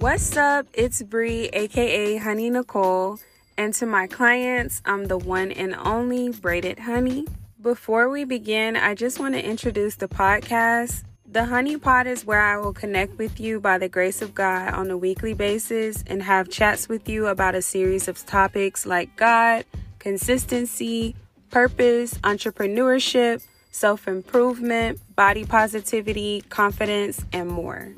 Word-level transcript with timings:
What's 0.00 0.34
up? 0.34 0.66
It's 0.72 1.02
Bree, 1.02 1.50
aka 1.52 2.16
Honey 2.16 2.48
Nicole, 2.48 3.18
and 3.58 3.74
to 3.74 3.84
my 3.84 4.06
clients, 4.06 4.80
I'm 4.86 5.08
the 5.08 5.18
one 5.18 5.52
and 5.52 5.74
only 5.74 6.30
Braided 6.30 6.78
Honey. 6.78 7.26
Before 7.60 8.08
we 8.08 8.24
begin, 8.24 8.76
I 8.76 8.94
just 8.94 9.20
want 9.20 9.34
to 9.34 9.44
introduce 9.44 9.96
the 9.96 10.08
podcast. 10.08 11.04
The 11.30 11.44
Honey 11.44 11.76
Pod 11.76 12.06
is 12.06 12.24
where 12.24 12.40
I 12.40 12.56
will 12.56 12.72
connect 12.72 13.18
with 13.18 13.38
you 13.38 13.60
by 13.60 13.76
the 13.76 13.90
grace 13.90 14.22
of 14.22 14.34
God 14.34 14.72
on 14.72 14.90
a 14.90 14.96
weekly 14.96 15.34
basis 15.34 16.02
and 16.06 16.22
have 16.22 16.48
chats 16.48 16.88
with 16.88 17.06
you 17.06 17.26
about 17.26 17.54
a 17.54 17.60
series 17.60 18.08
of 18.08 18.24
topics 18.24 18.86
like 18.86 19.14
God, 19.16 19.66
consistency, 19.98 21.14
purpose, 21.50 22.14
entrepreneurship, 22.24 23.46
self 23.70 24.08
improvement, 24.08 24.98
body 25.14 25.44
positivity, 25.44 26.40
confidence, 26.48 27.22
and 27.34 27.50
more. 27.50 27.92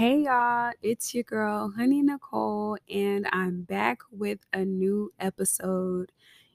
Hey 0.00 0.22
y'all, 0.22 0.72
it's 0.80 1.12
your 1.14 1.24
girl, 1.24 1.74
Honey 1.76 2.00
Nicole, 2.00 2.78
and 2.88 3.26
I'm 3.32 3.64
back 3.64 3.98
with 4.10 4.38
a 4.50 4.64
new 4.64 5.12
episode. 5.20 6.10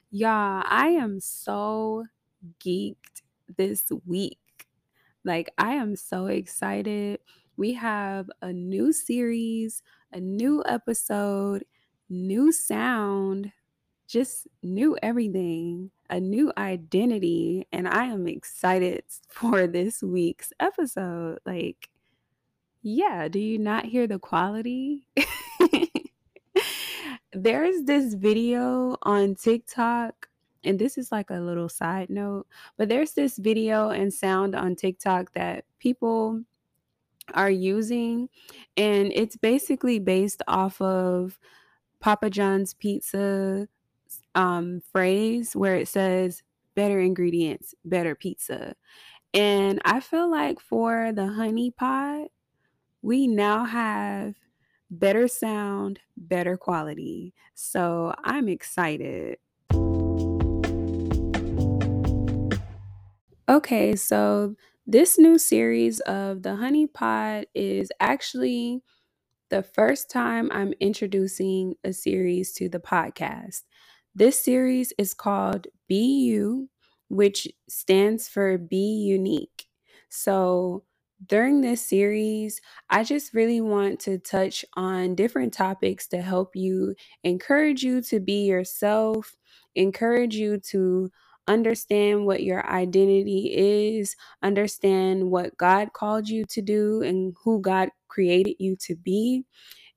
Y'all, 0.09 0.63
I 0.66 0.88
am 0.99 1.20
so 1.20 2.05
geeked 2.59 3.22
this 3.55 3.91
week. 4.08 4.39
Like, 5.23 5.53
I 5.59 5.73
am 5.73 5.95
so 5.95 6.26
excited. 6.26 7.20
We 7.55 7.73
have 7.73 8.31
a 8.41 8.52
new 8.52 8.91
series, 8.91 9.84
a 10.12 10.20
new 10.20 10.64
episode, 10.66 11.66
new 12.09 12.52
sound, 12.52 13.52
just 14.08 14.48
new 14.64 14.98
everything, 15.03 15.91
a 16.09 16.20
new 16.20 16.52
identity. 16.58 17.67
And 17.72 17.88
I 17.88 18.05
am 18.05 18.25
excited 18.25 19.03
for 19.30 19.67
this 19.67 20.02
week's 20.02 20.52
episode. 20.59 21.41
Like, 21.45 21.89
yeah, 22.86 23.28
do 23.28 23.39
you 23.39 23.58
not 23.58 23.86
hear 23.86 24.05
the 24.05 24.19
quality? 24.19 25.08
There's 27.33 27.81
this 27.81 28.14
video 28.14 28.95
on 29.02 29.33
TikTok, 29.33 30.30
and 30.64 30.78
this 30.78 30.95
is 30.95 31.11
like 31.11 31.31
a 31.31 31.39
little 31.39 31.67
side 31.67 32.11
note, 32.11 32.45
but 32.78 32.88
there's 32.88 33.13
this 33.13 33.38
video 33.38 33.89
and 33.89 34.13
sound 34.13 34.56
on 34.56 34.75
TikTok 34.75 35.33
that 35.33 35.66
people 35.80 36.44
are 37.33 37.50
using, 37.50 38.30
and 38.78 39.11
it's 39.13 39.36
basically 39.36 39.97
based 39.97 40.44
off 40.47 40.80
of 40.80 41.39
Papa 42.00 42.30
John's 42.30 42.75
pizza 42.75 43.67
um, 44.36 44.81
phrase 44.91 45.56
where 45.56 45.75
it 45.75 45.88
says 45.88 46.44
better 46.75 47.00
ingredients, 47.00 47.73
better 47.83 48.13
pizza. 48.13 48.75
And 49.33 49.81
I 49.83 50.00
feel 50.00 50.30
like 50.30 50.59
for 50.59 51.11
the 51.11 51.28
Honey 51.28 51.72
Pod, 51.72 52.28
we 53.06 53.28
now 53.28 53.66
have 53.66 54.34
better 54.89 55.28
sound, 55.28 56.00
better 56.17 56.58
quality. 56.58 57.36
So 57.53 58.16
I'm 58.23 58.50
excited. 58.50 59.38
Okay, 63.47 63.95
so 63.95 64.56
this 64.88 65.20
new 65.20 65.38
series 65.38 66.00
of 66.00 66.42
the 66.42 66.56
Honey 66.56 66.88
Pod 66.88 67.45
is 67.53 67.92
actually 68.00 68.81
the 69.52 69.62
first 69.62 70.09
time 70.09 70.50
I'm 70.52 70.73
introducing 70.80 71.75
a 71.84 71.94
series 71.94 72.53
to 72.53 72.69
the 72.69 72.80
podcast. 72.80 73.62
This 74.16 74.44
series 74.44 74.94
is 74.97 75.14
called 75.14 75.67
Be 75.88 76.23
You, 76.23 76.72
which 77.09 77.47
stands 77.69 78.28
for 78.28 78.58
Be 78.58 79.03
Unique. 79.06 79.67
So 80.09 80.86
during 81.25 81.61
this 81.61 81.81
series, 81.81 82.59
I 82.89 83.03
just 83.03 83.33
really 83.33 83.61
want 83.61 84.00
to 84.01 84.17
touch 84.17 84.66
on 84.75 85.16
different 85.16 85.53
topics 85.53 86.07
to 86.07 86.22
help 86.22 86.56
you, 86.56 86.95
encourage 87.23 87.84
you 87.84 88.01
to 88.03 88.19
be 88.19 88.45
yourself, 88.45 89.35
encourage 89.75 90.35
you 90.35 90.59
to 90.72 91.09
understand 91.47 92.25
what 92.25 92.44
your 92.44 92.66
identity 92.67 93.51
is, 93.56 94.16
understand 94.44 95.29
what 95.31 95.57
God 95.57 95.94
called 95.94 96.28
you 96.28 96.45
to 96.50 96.62
do 96.62 97.01
and 97.01 97.34
who 97.44 97.61
God 97.61 97.90
created 98.07 98.56
you 98.59 98.75
to 98.81 98.95
be, 98.95 99.45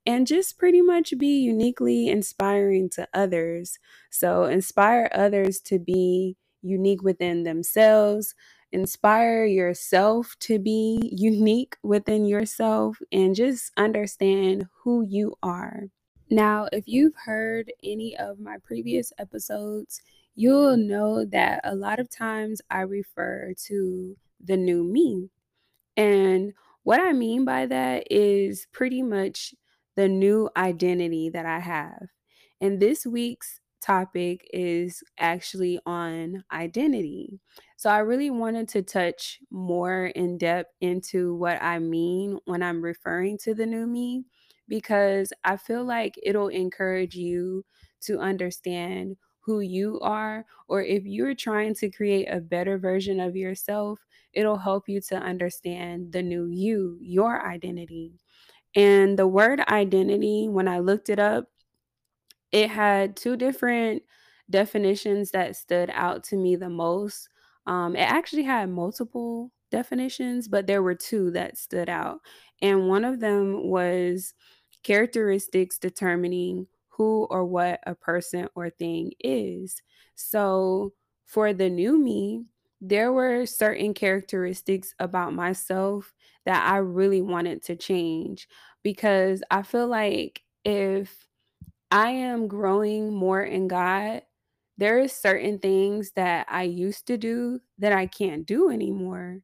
and 0.07 0.27
just 0.27 0.59
pretty 0.59 0.83
much 0.83 1.15
be 1.19 1.41
uniquely 1.41 2.09
inspiring 2.09 2.91
to 2.91 3.09
others. 3.15 3.79
So, 4.11 4.45
inspire 4.45 5.11
others 5.15 5.61
to 5.63 5.79
be 5.79 6.37
unique 6.63 7.03
within 7.03 7.45
themselves, 7.45 8.35
inspire 8.73 9.45
yourself 9.45 10.37
to 10.41 10.59
be 10.59 11.11
unique 11.13 11.77
within 11.83 12.25
yourself 12.25 12.99
and 13.11 13.35
just 13.35 13.73
understand 13.77 14.67
who 14.83 15.05
you 15.09 15.35
are. 15.43 15.85
Now, 16.31 16.69
if 16.73 16.85
you've 16.87 17.15
heard 17.25 17.73
any 17.83 18.17
of 18.17 18.39
my 18.39 18.59
previous 18.63 19.13
episodes, 19.19 20.03
you'll 20.35 20.77
know 20.77 21.25
that 21.25 21.61
a 21.65 21.75
lot 21.75 21.99
of 21.99 22.11
times 22.11 22.61
I 22.71 22.81
refer 22.81 23.55
to 23.67 24.17
the 24.45 24.57
new 24.57 24.85
me. 24.85 25.31
And 25.97 26.53
what 26.83 27.01
I 27.01 27.13
mean 27.13 27.45
by 27.45 27.67
that 27.67 28.05
is 28.11 28.67
pretty 28.73 29.03
much 29.03 29.55
the 29.97 30.09
new 30.09 30.49
identity 30.57 31.31
that 31.31 31.47
I 31.47 31.59
have. 31.61 32.09
And 32.61 32.79
this 32.79 33.07
week's 33.07 33.61
topic 33.81 34.49
is 34.53 35.03
actually 35.19 35.79
on 35.87 36.45
identity. 36.53 37.41
So 37.77 37.91
I 37.91 37.99
really 37.99 38.31
wanted 38.31 38.69
to 38.71 38.83
touch 38.83 39.39
more 39.51 40.07
in 40.07 40.39
depth 40.39 40.73
into 40.81 41.35
what 41.35 41.63
I 41.63 41.79
mean 41.79 42.39
when 42.45 42.63
I'm 42.63 42.83
referring 42.83 43.39
to 43.39 43.55
the 43.55 43.67
new 43.67 43.87
me 43.87 44.25
because 44.69 45.33
I 45.45 45.57
feel 45.57 45.85
like 45.85 46.15
it'll 46.23 46.49
encourage 46.49 47.15
you 47.15 47.65
to 48.03 48.19
understand 48.19 49.17
who 49.41 49.61
you 49.61 49.99
are, 50.01 50.45
or 50.69 50.83
if 50.83 51.05
you're 51.07 51.35
trying 51.35 51.75
to 51.77 51.91
create 51.91 52.27
a 52.27 52.39
better 52.41 52.77
version 52.77 53.19
of 53.19 53.35
yourself, 53.35 53.99
it'll 54.35 54.59
help 54.59 54.89
you 54.89 55.01
to 55.01 55.17
understand 55.17 56.13
the 56.13 56.23
new 56.23 56.47
you, 56.47 56.99
your 57.01 57.47
identity. 57.47 58.13
And 58.75 59.19
the 59.19 59.27
word 59.29 59.61
identity, 59.69 60.49
when 60.49 60.69
I 60.69 60.79
looked 60.81 61.09
it 61.09 61.19
up, 61.19 61.47
it 62.53 62.71
had 62.71 63.17
two 63.17 63.37
different 63.37 64.03
definitions 64.51 65.31
that 65.33 65.57
stood 65.57 65.91
out 65.93 66.25
to 66.25 66.37
me 66.37 66.57
the 66.57 66.71
most. 66.71 67.29
Um, 67.67 67.95
it 67.97 68.01
actually 68.01 68.45
had 68.45 68.71
multiple 68.71 69.53
definitions, 69.71 70.49
but 70.49 70.67
there 70.67 70.83
were 70.83 70.95
two 70.95 71.31
that 71.33 71.59
stood 71.59 71.89
out. 71.89 72.21
And 72.63 72.89
one 72.89 73.05
of 73.05 73.21
them 73.21 73.69
was 73.69 74.35
characteristics 74.83 75.79
determining 75.79 76.67
who 76.89 77.27
or 77.31 77.45
what 77.45 77.81
a 77.87 77.95
person 77.95 78.49
or 78.55 78.71
thing 78.71 79.13
is. 79.21 79.83
So 80.15 80.95
for 81.27 81.53
the 81.53 81.69
new 81.69 81.99
me, 81.99 82.45
there 82.81 83.13
were 83.13 83.45
certain 83.45 83.93
characteristics 83.93 84.95
about 84.99 85.35
myself 85.35 86.15
that 86.45 86.67
I 86.73 86.79
really 86.79 87.23
wanted 87.23 87.63
to 87.65 87.77
change 87.77 88.49
because 88.83 89.43
I 89.51 89.63
feel 89.63 89.89
like 89.89 90.43
if 90.65 91.28
I 91.91 92.11
am 92.11 92.49
growing 92.49 93.13
more 93.13 93.43
in 93.43 93.69
God. 93.69 94.23
There 94.77 94.99
is 94.99 95.13
certain 95.13 95.59
things 95.59 96.13
that 96.17 96.47
I 96.49 96.63
used 96.65 97.07
to 97.09 97.19
do 97.19 97.61
that 97.79 97.93
I 97.93 98.07
can't 98.07 98.47
do 98.47 98.71
anymore. 98.71 99.41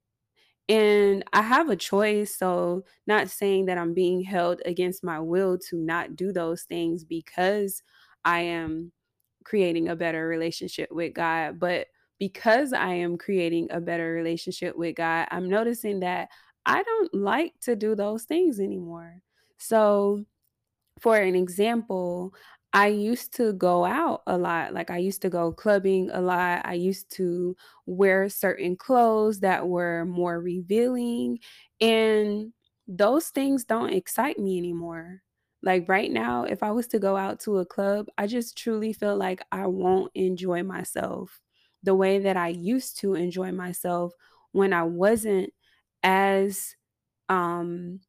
And 0.68 1.24
I 1.32 1.42
have 1.42 1.70
a 1.70 1.76
choice. 1.76 2.36
So, 2.36 2.84
not 3.06 3.28
saying 3.30 3.66
that 3.66 3.78
I'm 3.78 3.94
being 3.94 4.22
held 4.22 4.62
against 4.66 5.04
my 5.04 5.20
will 5.20 5.58
to 5.70 5.76
not 5.76 6.16
do 6.16 6.32
those 6.32 6.62
things 6.64 7.04
because 7.04 7.82
I 8.24 8.40
am 8.40 8.92
creating 9.44 9.88
a 9.88 9.96
better 9.96 10.26
relationship 10.28 10.90
with 10.92 11.14
God. 11.14 11.58
But 11.60 11.88
because 12.18 12.72
I 12.72 12.94
am 12.94 13.18
creating 13.18 13.68
a 13.70 13.80
better 13.80 14.12
relationship 14.12 14.76
with 14.76 14.96
God, 14.96 15.28
I'm 15.30 15.48
noticing 15.48 16.00
that 16.00 16.30
I 16.66 16.82
don't 16.82 17.14
like 17.14 17.54
to 17.62 17.76
do 17.76 17.94
those 17.94 18.24
things 18.24 18.60
anymore. 18.60 19.20
So, 19.58 20.24
for 21.00 21.16
an 21.18 21.34
example, 21.34 22.34
I 22.72 22.88
used 22.88 23.34
to 23.36 23.52
go 23.52 23.84
out 23.84 24.22
a 24.26 24.36
lot. 24.38 24.72
Like 24.74 24.90
I 24.90 24.98
used 24.98 25.22
to 25.22 25.30
go 25.30 25.52
clubbing 25.52 26.10
a 26.10 26.20
lot. 26.20 26.62
I 26.64 26.74
used 26.74 27.10
to 27.16 27.56
wear 27.86 28.28
certain 28.28 28.76
clothes 28.76 29.40
that 29.40 29.68
were 29.68 30.04
more 30.06 30.40
revealing. 30.40 31.38
And 31.80 32.52
those 32.88 33.28
things 33.28 33.64
don't 33.64 33.92
excite 33.92 34.38
me 34.38 34.58
anymore. 34.58 35.22
Like 35.62 35.88
right 35.88 36.10
now, 36.10 36.44
if 36.44 36.62
I 36.62 36.72
was 36.72 36.86
to 36.88 36.98
go 36.98 37.16
out 37.16 37.40
to 37.40 37.58
a 37.58 37.66
club, 37.66 38.08
I 38.18 38.26
just 38.26 38.56
truly 38.58 38.92
feel 38.92 39.16
like 39.16 39.42
I 39.52 39.66
won't 39.66 40.10
enjoy 40.14 40.62
myself 40.62 41.40
the 41.82 41.94
way 41.94 42.18
that 42.18 42.36
I 42.36 42.48
used 42.48 42.98
to 42.98 43.14
enjoy 43.14 43.52
myself 43.52 44.12
when 44.52 44.72
I 44.72 44.82
wasn't 44.84 45.52
as 46.02 46.76
um 47.28 48.00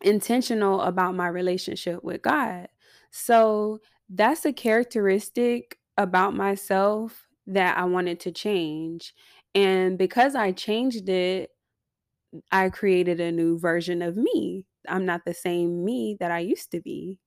intentional 0.00 0.80
about 0.82 1.14
my 1.14 1.28
relationship 1.28 2.02
with 2.04 2.22
God. 2.22 2.68
So 3.10 3.80
that's 4.08 4.44
a 4.44 4.52
characteristic 4.52 5.78
about 5.96 6.34
myself 6.34 7.26
that 7.46 7.78
I 7.78 7.84
wanted 7.84 8.20
to 8.20 8.32
change. 8.32 9.14
And 9.54 9.96
because 9.96 10.34
I 10.34 10.52
changed 10.52 11.08
it, 11.08 11.50
I 12.50 12.70
created 12.70 13.20
a 13.20 13.32
new 13.32 13.58
version 13.58 14.02
of 14.02 14.16
me. 14.16 14.66
I'm 14.88 15.06
not 15.06 15.24
the 15.24 15.34
same 15.34 15.84
me 15.84 16.16
that 16.20 16.30
I 16.30 16.40
used 16.40 16.70
to 16.72 16.80
be. 16.80 17.18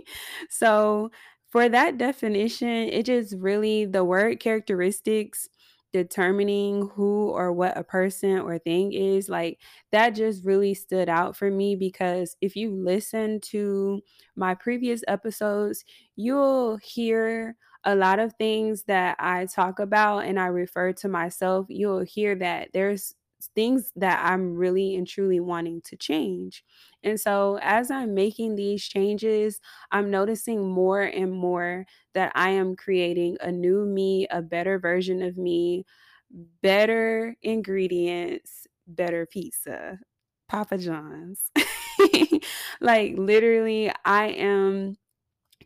so, 0.50 1.10
for 1.48 1.68
that 1.68 1.96
definition, 1.96 2.68
it 2.68 3.06
just 3.06 3.34
really 3.38 3.86
the 3.86 4.04
word 4.04 4.40
characteristics 4.40 5.48
determining 5.96 6.88
who 6.94 7.30
or 7.30 7.52
what 7.52 7.76
a 7.76 7.82
person 7.82 8.38
or 8.38 8.58
thing 8.58 8.92
is 8.92 9.28
like 9.28 9.58
that 9.92 10.10
just 10.10 10.44
really 10.44 10.74
stood 10.74 11.08
out 11.08 11.34
for 11.34 11.50
me 11.50 11.74
because 11.74 12.36
if 12.42 12.54
you 12.54 12.70
listen 12.70 13.40
to 13.40 14.00
my 14.36 14.54
previous 14.54 15.02
episodes 15.08 15.84
you'll 16.16 16.76
hear 16.76 17.56
a 17.84 17.94
lot 17.94 18.18
of 18.18 18.34
things 18.34 18.82
that 18.88 19.16
I 19.20 19.46
talk 19.46 19.78
about 19.78 20.24
and 20.24 20.40
I 20.40 20.46
refer 20.46 20.92
to 20.94 21.08
myself. 21.08 21.66
You'll 21.68 22.00
hear 22.00 22.34
that 22.34 22.70
there's 22.72 23.14
things 23.54 23.92
that 23.96 24.24
I'm 24.24 24.54
really 24.56 24.96
and 24.96 25.06
truly 25.06 25.40
wanting 25.40 25.82
to 25.82 25.96
change. 25.96 26.64
And 27.02 27.20
so, 27.20 27.58
as 27.62 27.90
I'm 27.90 28.14
making 28.14 28.56
these 28.56 28.84
changes, 28.86 29.60
I'm 29.92 30.10
noticing 30.10 30.68
more 30.70 31.02
and 31.02 31.32
more 31.32 31.86
that 32.14 32.32
I 32.34 32.50
am 32.50 32.76
creating 32.76 33.36
a 33.40 33.52
new 33.52 33.84
me, 33.84 34.26
a 34.30 34.42
better 34.42 34.78
version 34.78 35.22
of 35.22 35.36
me, 35.36 35.84
better 36.62 37.36
ingredients, 37.42 38.66
better 38.86 39.26
pizza, 39.26 39.98
Papa 40.48 40.78
John's. 40.78 41.50
like, 42.80 43.14
literally, 43.16 43.92
I 44.04 44.26
am 44.28 44.96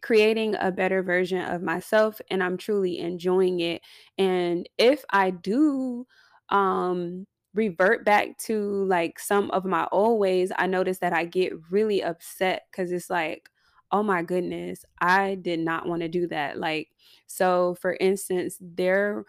creating 0.02 0.56
a 0.61 0.72
better 0.72 1.02
version 1.02 1.40
of 1.43 1.62
myself 1.62 2.20
and 2.31 2.43
I'm 2.43 2.56
truly 2.56 2.99
enjoying 2.99 3.61
it. 3.61 3.82
And 4.19 4.69
if 4.78 5.05
I 5.11 5.31
do 5.31 6.06
um 6.50 7.26
revert 7.55 8.05
back 8.05 8.38
to 8.38 8.85
like 8.85 9.19
some 9.19 9.50
of 9.50 9.64
my 9.64 9.87
old 9.93 10.20
ways, 10.20 10.52
I 10.56 10.67
notice 10.67 10.99
that 10.99 11.12
I 11.12 11.25
get 11.25 11.52
really 11.70 12.02
upset 12.02 12.67
cuz 12.73 12.93
it's 12.93 13.11
like, 13.11 13.50
"Oh 13.93 14.02
my 14.02 14.23
goodness, 14.23 14.85
I 15.00 15.35
did 15.37 15.61
not 15.61 15.87
want 15.88 16.02
to 16.02 16.08
do 16.08 16.26
that." 16.29 16.58
Like 16.58 16.91
so 17.26 17.75
for 17.81 17.97
instance, 18.00 18.56
there 18.61 19.25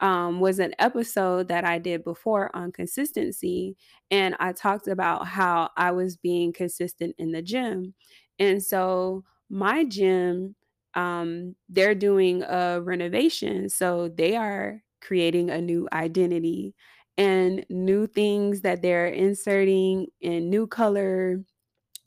um, 0.00 0.40
was 0.40 0.58
an 0.58 0.74
episode 0.78 1.48
that 1.48 1.64
I 1.64 1.78
did 1.78 2.04
before 2.04 2.54
on 2.54 2.72
consistency, 2.72 3.76
and 4.10 4.36
I 4.40 4.52
talked 4.52 4.88
about 4.88 5.26
how 5.28 5.70
I 5.76 5.92
was 5.92 6.16
being 6.16 6.52
consistent 6.52 7.14
in 7.18 7.32
the 7.32 7.42
gym. 7.42 7.94
And 8.38 8.62
so 8.62 9.24
my 9.48 9.84
gym, 9.84 10.56
um, 10.94 11.54
they're 11.68 11.94
doing 11.94 12.42
a 12.42 12.80
renovation. 12.82 13.68
So 13.68 14.08
they 14.08 14.36
are 14.36 14.82
creating 15.00 15.50
a 15.50 15.60
new 15.60 15.88
identity 15.92 16.74
and 17.16 17.64
new 17.68 18.06
things 18.06 18.62
that 18.62 18.82
they're 18.82 19.06
inserting 19.06 20.08
in 20.20 20.50
new 20.50 20.66
color 20.66 21.44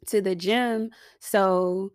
to 0.07 0.21
the 0.21 0.36
gym. 0.36 0.92
So 1.19 1.92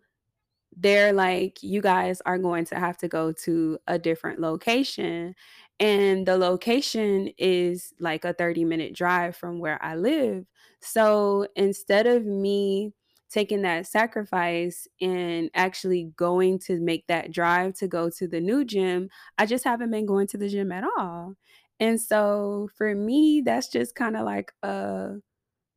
they're 0.75 1.13
like, 1.13 1.61
you 1.61 1.81
guys 1.81 2.21
are 2.25 2.37
going 2.37 2.65
to 2.65 2.75
have 2.75 2.97
to 2.97 3.07
go 3.07 3.31
to 3.31 3.77
a 3.87 3.99
different 3.99 4.39
location. 4.39 5.35
And 5.79 6.25
the 6.27 6.37
location 6.37 7.29
is 7.37 7.93
like 7.99 8.25
a 8.25 8.33
30 8.33 8.65
minute 8.65 8.93
drive 8.95 9.35
from 9.35 9.59
where 9.59 9.81
I 9.83 9.95
live. 9.95 10.45
So 10.81 11.47
instead 11.55 12.07
of 12.07 12.25
me 12.25 12.93
taking 13.29 13.63
that 13.63 13.87
sacrifice 13.87 14.87
and 15.01 15.49
actually 15.55 16.11
going 16.17 16.59
to 16.59 16.79
make 16.79 17.07
that 17.07 17.31
drive 17.31 17.73
to 17.75 17.87
go 17.87 18.09
to 18.09 18.27
the 18.27 18.39
new 18.39 18.63
gym, 18.63 19.09
I 19.37 19.45
just 19.45 19.63
haven't 19.63 19.91
been 19.91 20.05
going 20.05 20.27
to 20.27 20.37
the 20.37 20.49
gym 20.49 20.71
at 20.71 20.83
all. 20.97 21.35
And 21.79 21.99
so 21.99 22.69
for 22.75 22.95
me, 22.95 23.41
that's 23.45 23.67
just 23.69 23.95
kind 23.95 24.15
of 24.17 24.25
like 24.25 24.53
a 24.63 25.15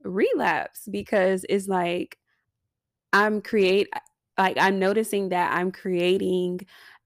relapse 0.04 0.88
because 0.90 1.44
it's 1.48 1.69
like 1.69 2.19
I'm 3.12 3.40
create 3.43 3.88
like 4.38 4.56
I'm 4.58 4.78
noticing 4.78 5.31
that 5.31 5.52
I'm 5.52 5.72
creating 5.72 6.60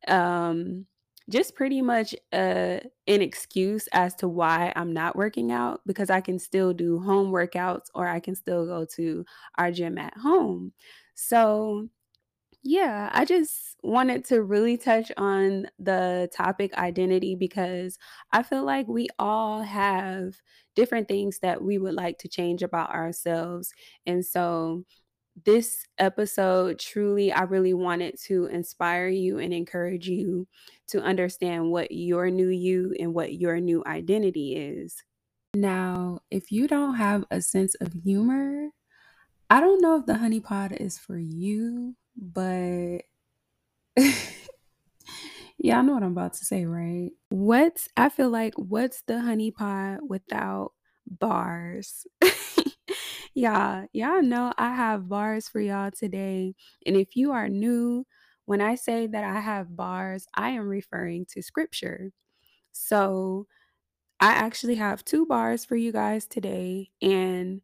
um 0.08 0.86
just 1.30 1.54
pretty 1.54 1.82
much 1.82 2.14
uh 2.32 2.80
an 3.06 3.22
excuse 3.22 3.86
as 3.92 4.14
to 4.16 4.28
why 4.28 4.72
I'm 4.76 4.92
not 4.92 5.16
working 5.16 5.52
out 5.52 5.80
because 5.86 6.10
I 6.10 6.20
can 6.20 6.38
still 6.38 6.72
do 6.72 6.98
home 7.00 7.30
workouts 7.32 7.86
or 7.94 8.08
I 8.08 8.20
can 8.20 8.34
still 8.34 8.66
go 8.66 8.84
to 8.96 9.24
our 9.58 9.70
gym 9.72 9.98
at 9.98 10.16
home. 10.16 10.72
So 11.14 11.88
yeah, 12.62 13.08
I 13.12 13.24
just 13.24 13.76
wanted 13.82 14.24
to 14.26 14.42
really 14.42 14.76
touch 14.76 15.10
on 15.16 15.66
the 15.78 16.28
topic 16.34 16.74
identity 16.74 17.34
because 17.34 17.98
I 18.32 18.42
feel 18.42 18.64
like 18.64 18.86
we 18.86 19.08
all 19.18 19.62
have 19.62 20.34
different 20.76 21.08
things 21.08 21.38
that 21.40 21.62
we 21.62 21.78
would 21.78 21.94
like 21.94 22.18
to 22.18 22.28
change 22.28 22.62
about 22.62 22.90
ourselves. 22.90 23.72
And 24.06 24.24
so 24.24 24.84
this 25.46 25.86
episode 25.98 26.78
truly 26.78 27.32
I 27.32 27.42
really 27.42 27.72
wanted 27.72 28.18
to 28.24 28.46
inspire 28.46 29.08
you 29.08 29.38
and 29.38 29.54
encourage 29.54 30.06
you 30.06 30.46
to 30.88 31.00
understand 31.00 31.70
what 31.70 31.90
your 31.90 32.30
new 32.30 32.48
you 32.48 32.94
and 32.98 33.14
what 33.14 33.34
your 33.34 33.58
new 33.58 33.82
identity 33.86 34.56
is. 34.56 35.02
Now, 35.54 36.20
if 36.30 36.52
you 36.52 36.68
don't 36.68 36.96
have 36.96 37.24
a 37.30 37.40
sense 37.40 37.74
of 37.76 37.92
humor, 38.04 38.68
I 39.48 39.60
don't 39.60 39.80
know 39.80 39.96
if 39.96 40.06
the 40.06 40.18
Honey 40.18 40.40
Pod 40.40 40.72
is 40.72 40.98
for 40.98 41.18
you, 41.18 41.96
but 42.20 42.98
yeah, 45.58 45.78
I 45.78 45.82
know 45.82 45.94
what 45.94 46.02
I'm 46.02 46.12
about 46.12 46.34
to 46.34 46.44
say, 46.44 46.64
right? 46.64 47.10
What's 47.28 47.88
I 47.96 48.08
feel 48.08 48.30
like 48.30 48.54
what's 48.56 49.02
the 49.06 49.20
Honey 49.20 49.50
Pod 49.50 50.00
without 50.08 50.72
bars? 51.06 52.06
Yeah, 53.34 53.84
y'all 53.92 54.22
know 54.22 54.52
I 54.58 54.74
have 54.74 55.08
bars 55.08 55.48
for 55.48 55.60
y'all 55.60 55.90
today. 55.92 56.54
And 56.84 56.96
if 56.96 57.16
you 57.16 57.32
are 57.32 57.48
new, 57.48 58.06
when 58.46 58.60
I 58.60 58.74
say 58.74 59.06
that 59.06 59.24
I 59.24 59.40
have 59.40 59.76
bars, 59.76 60.26
I 60.34 60.50
am 60.50 60.68
referring 60.68 61.26
to 61.32 61.42
scripture. 61.42 62.10
So 62.72 63.46
I 64.20 64.32
actually 64.32 64.76
have 64.76 65.04
two 65.04 65.26
bars 65.26 65.64
for 65.64 65.76
you 65.76 65.92
guys 65.92 66.26
today. 66.26 66.90
And 67.02 67.62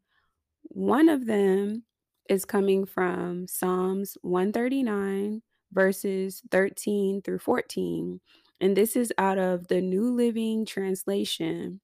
one 0.64 1.08
of 1.08 1.26
them 1.26 1.84
is 2.28 2.44
coming 2.44 2.86
from 2.86 3.46
Psalms 3.48 4.16
139, 4.22 5.42
verses 5.72 6.42
13 6.50 7.22
through 7.22 7.38
14. 7.38 8.20
And 8.60 8.76
this 8.76 8.96
is 8.96 9.12
out 9.18 9.38
of 9.38 9.68
the 9.68 9.80
New 9.80 10.14
Living 10.14 10.66
Translation. 10.66 11.80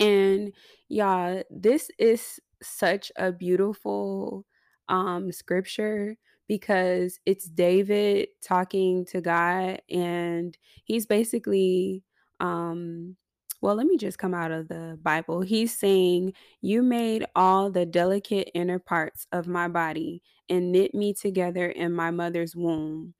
And 0.00 0.52
yeah, 0.88 1.42
this 1.50 1.90
is 1.98 2.40
such 2.62 3.12
a 3.16 3.32
beautiful 3.32 4.46
um 4.88 5.32
scripture 5.32 6.16
because 6.48 7.18
it's 7.24 7.46
David 7.48 8.28
talking 8.42 9.04
to 9.06 9.20
God 9.20 9.80
and 9.90 10.56
he's 10.84 11.06
basically 11.06 12.02
um 12.40 13.16
well, 13.64 13.76
let 13.76 13.86
me 13.86 13.96
just 13.96 14.18
come 14.18 14.34
out 14.34 14.50
of 14.50 14.68
the 14.68 14.98
Bible. 15.02 15.40
He's 15.40 15.74
saying, 15.74 16.34
You 16.60 16.82
made 16.82 17.24
all 17.34 17.70
the 17.70 17.86
delicate 17.86 18.50
inner 18.52 18.78
parts 18.78 19.26
of 19.32 19.46
my 19.46 19.68
body 19.68 20.22
and 20.50 20.70
knit 20.70 20.94
me 20.94 21.14
together 21.14 21.70
in 21.70 21.90
my 21.94 22.10
mother's 22.10 22.54
womb. 22.54 23.14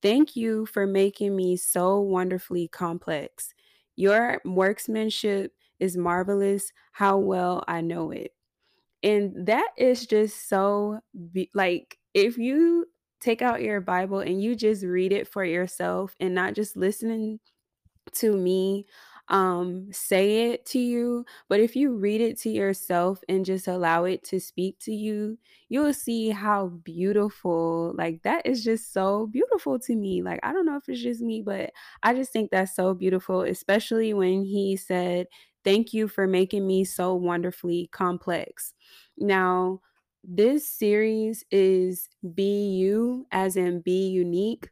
Thank 0.00 0.36
you 0.36 0.66
for 0.66 0.86
making 0.86 1.34
me 1.34 1.56
so 1.56 1.98
wonderfully 1.98 2.68
complex. 2.68 3.52
Your 3.96 4.40
workmanship 4.44 5.50
is 5.80 5.96
marvelous. 5.96 6.70
How 6.92 7.16
well 7.18 7.64
I 7.66 7.80
know 7.80 8.12
it. 8.12 8.30
And 9.02 9.46
that 9.46 9.70
is 9.76 10.06
just 10.06 10.48
so 10.48 11.00
be- 11.32 11.50
like 11.54 11.98
if 12.14 12.38
you 12.38 12.86
take 13.20 13.42
out 13.42 13.62
your 13.62 13.80
Bible 13.80 14.20
and 14.20 14.40
you 14.40 14.54
just 14.54 14.84
read 14.84 15.12
it 15.12 15.26
for 15.26 15.44
yourself 15.44 16.14
and 16.20 16.36
not 16.36 16.54
just 16.54 16.76
listening 16.76 17.40
to 18.14 18.36
me 18.36 18.86
um 19.28 19.86
say 19.92 20.50
it 20.50 20.64
to 20.64 20.78
you 20.78 21.24
but 21.48 21.60
if 21.60 21.76
you 21.76 21.94
read 21.94 22.20
it 22.20 22.38
to 22.38 22.48
yourself 22.48 23.20
and 23.28 23.44
just 23.44 23.68
allow 23.68 24.04
it 24.04 24.22
to 24.24 24.40
speak 24.40 24.78
to 24.78 24.92
you 24.92 25.38
you'll 25.68 25.92
see 25.92 26.30
how 26.30 26.68
beautiful 26.68 27.94
like 27.96 28.22
that 28.22 28.44
is 28.46 28.64
just 28.64 28.92
so 28.92 29.26
beautiful 29.26 29.78
to 29.78 29.94
me 29.94 30.22
like 30.22 30.40
i 30.42 30.52
don't 30.52 30.64
know 30.66 30.76
if 30.76 30.88
it's 30.88 31.02
just 31.02 31.20
me 31.20 31.42
but 31.42 31.70
i 32.02 32.14
just 32.14 32.32
think 32.32 32.50
that's 32.50 32.74
so 32.74 32.94
beautiful 32.94 33.42
especially 33.42 34.14
when 34.14 34.44
he 34.44 34.76
said 34.76 35.26
thank 35.64 35.92
you 35.92 36.08
for 36.08 36.26
making 36.26 36.66
me 36.66 36.84
so 36.84 37.14
wonderfully 37.14 37.88
complex. 37.92 38.72
Now 39.18 39.80
this 40.24 40.68
series 40.68 41.44
is 41.50 42.08
be 42.34 42.68
you 42.70 43.26
as 43.32 43.56
in 43.56 43.80
be 43.80 44.08
unique. 44.08 44.70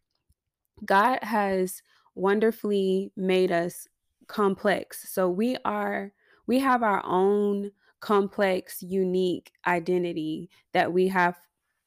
God 0.85 1.21
has 1.23 1.83
wonderfully 2.15 3.13
made 3.17 3.53
us 3.53 3.87
complex. 4.27 5.13
So 5.13 5.29
we 5.29 5.57
are 5.65 6.13
we 6.47 6.59
have 6.61 6.83
our 6.83 7.05
own 7.05 7.73
complex, 8.01 8.83
unique 8.83 9.53
identity 9.67 10.49
that 10.73 10.93
we 10.93 11.09
have 11.09 11.37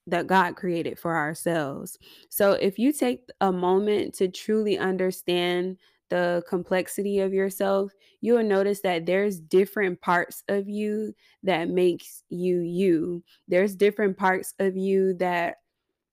that 0.08 0.28
God 0.28 0.56
created 0.56 0.98
for 1.00 1.16
ourselves. 1.16 1.98
So 2.30 2.54
if 2.54 2.80
you 2.80 2.92
take 2.92 3.30
a 3.42 3.52
moment 3.52 4.14
to 4.16 4.28
truly 4.28 4.78
understand 4.78 5.78
the 6.10 6.44
complexity 6.50 7.20
of 7.20 7.34
yourself, 7.34 7.92
you'll 8.22 8.44
notice 8.44 8.82
that 8.82 9.06
there's 9.06 9.40
different 9.40 10.02
parts 10.02 10.44
of 10.48 10.68
you 10.68 11.14
that 11.44 11.70
makes 11.70 12.24
you 12.30 12.62
you. 12.62 13.24
There's 13.48 13.76
different 13.76 14.18
parts 14.18 14.56
of 14.60 14.76
you 14.76 15.14
that 15.16 15.58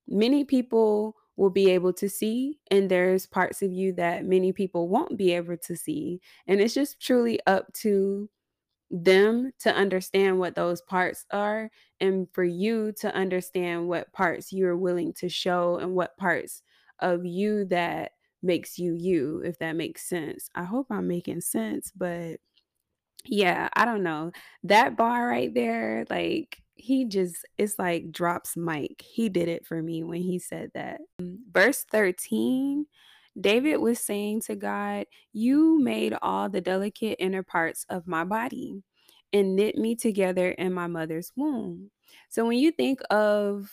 many 0.07 0.45
people 0.45 1.17
will 1.37 1.51
be 1.51 1.71
able 1.71 1.93
to 1.93 2.09
see 2.09 2.59
and 2.71 2.91
there's 2.91 3.27
parts 3.27 3.63
of 3.63 3.73
you 3.73 3.93
that 3.93 4.25
many 4.25 4.53
people 4.53 4.89
won't 4.89 5.17
be 5.19 5.33
able 5.33 5.57
to 5.57 5.77
see. 5.77 6.21
And 6.47 6.61
it's 6.61 6.75
just 6.75 7.01
truly 7.01 7.41
up 7.47 7.73
to 7.75 8.29
them 8.91 9.53
to 9.61 9.75
understand 9.75 10.39
what 10.39 10.55
those 10.55 10.81
parts 10.83 11.25
are 11.33 11.71
and 12.01 12.29
for 12.33 12.45
you 12.45 12.93
to 13.01 13.15
understand 13.15 13.89
what 13.89 14.13
parts 14.13 14.53
you're 14.53 14.77
willing 14.77 15.13
to 15.15 15.29
show 15.29 15.77
and 15.79 15.95
what 15.95 16.17
parts 16.17 16.63
of 17.01 17.27
you 17.27 17.65
that 17.67 18.13
makes 18.43 18.79
you 18.79 18.95
you 18.95 19.43
if 19.45 19.59
that 19.59 19.77
makes 19.77 20.09
sense. 20.09 20.49
I 20.55 20.65
hope 20.65 20.87
I'm 20.91 21.09
making 21.09 21.41
sense, 21.41 21.93
but 21.97 22.39
yeah, 23.25 23.69
I 23.75 23.85
don't 23.85 24.03
know. 24.03 24.33
That 24.65 24.97
bar 24.97 25.27
right 25.29 25.53
there 25.53 26.07
like 26.11 26.63
he 26.77 27.07
just 27.07 27.45
it's 27.59 27.79
like 27.79 28.13
drops 28.13 28.57
mic. 28.57 29.03
He 29.03 29.29
did 29.29 29.49
it 29.49 29.67
for 29.67 29.83
me 29.83 30.05
when 30.05 30.23
he 30.23 30.39
said 30.39 30.71
that. 30.75 31.01
Mm, 31.21 31.39
verse 31.53 31.85
13 31.91 32.87
David 33.39 33.77
was 33.79 34.01
saying 34.01 34.41
to 34.43 34.57
God, 34.57 35.07
You 35.33 35.79
made 35.79 36.17
all 36.23 36.49
the 36.49 36.61
delicate 36.61 37.17
inner 37.19 37.43
parts 37.43 37.85
of 37.89 38.07
my 38.07 38.25
body 38.25 38.83
and 39.33 39.57
knit 39.57 39.77
me 39.77 39.95
together 39.95 40.51
in 40.51 40.73
my 40.73 40.87
mother's 40.87 41.33
womb. 41.37 41.91
So 42.31 42.47
when 42.47 42.59
you 42.59 42.71
think 42.71 43.01
of 43.11 43.71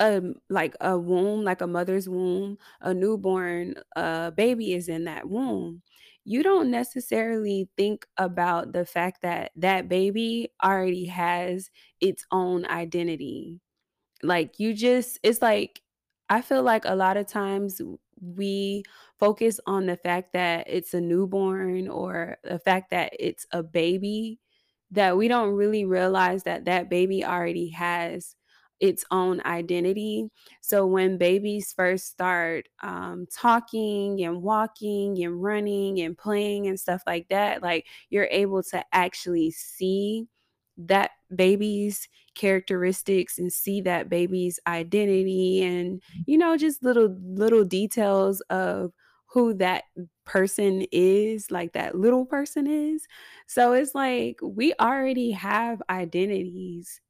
um 0.00 0.34
like 0.48 0.74
a 0.80 0.98
womb, 0.98 1.44
like 1.44 1.60
a 1.60 1.66
mother's 1.66 2.08
womb, 2.08 2.58
a 2.80 2.94
newborn 2.94 3.74
uh 3.96 4.30
baby 4.32 4.72
is 4.74 4.88
in 4.88 5.04
that 5.04 5.28
womb. 5.28 5.82
You 6.24 6.42
don't 6.42 6.70
necessarily 6.70 7.70
think 7.76 8.06
about 8.18 8.72
the 8.72 8.84
fact 8.86 9.22
that 9.22 9.52
that 9.56 9.88
baby 9.88 10.50
already 10.62 11.06
has 11.06 11.70
its 12.00 12.24
own 12.32 12.66
identity 12.66 13.60
like 14.22 14.58
you 14.58 14.74
just 14.74 15.18
it's 15.22 15.42
like 15.42 15.82
I 16.28 16.42
feel 16.42 16.62
like 16.62 16.84
a 16.84 16.94
lot 16.94 17.16
of 17.16 17.26
times 17.26 17.80
we 18.20 18.82
focus 19.18 19.60
on 19.66 19.86
the 19.86 19.96
fact 19.96 20.32
that 20.34 20.66
it's 20.68 20.92
a 20.94 21.00
newborn 21.00 21.88
or 21.88 22.36
the 22.44 22.58
fact 22.58 22.90
that 22.90 23.12
it's 23.18 23.46
a 23.52 23.62
baby 23.62 24.40
that 24.90 25.16
we 25.16 25.28
don't 25.28 25.54
really 25.54 25.84
realize 25.84 26.42
that 26.44 26.64
that 26.66 26.90
baby 26.90 27.24
already 27.24 27.68
has 27.70 28.34
its 28.80 29.04
own 29.10 29.40
identity. 29.44 30.28
So 30.60 30.86
when 30.86 31.18
babies 31.18 31.72
first 31.72 32.06
start 32.08 32.68
um, 32.82 33.26
talking 33.32 34.22
and 34.22 34.42
walking 34.42 35.22
and 35.22 35.42
running 35.42 36.00
and 36.00 36.16
playing 36.16 36.66
and 36.66 36.78
stuff 36.78 37.02
like 37.06 37.28
that, 37.30 37.62
like 37.62 37.86
you're 38.10 38.28
able 38.30 38.62
to 38.64 38.84
actually 38.92 39.50
see 39.50 40.26
that 40.76 41.10
baby's 41.34 42.08
characteristics 42.34 43.38
and 43.38 43.52
see 43.52 43.80
that 43.80 44.08
baby's 44.08 44.60
identity 44.66 45.62
and 45.64 46.00
you 46.26 46.38
know 46.38 46.56
just 46.56 46.84
little 46.84 47.16
little 47.20 47.64
details 47.64 48.40
of 48.42 48.92
who 49.26 49.52
that 49.54 49.84
person 50.24 50.86
is 50.92 51.50
like 51.50 51.72
that 51.72 51.96
little 51.96 52.24
person 52.24 52.66
is 52.68 53.06
so 53.48 53.72
it's 53.72 53.94
like 53.94 54.38
we 54.40 54.72
already 54.80 55.32
have 55.32 55.82
identities 55.90 57.00